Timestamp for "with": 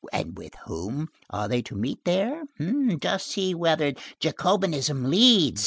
0.35-0.55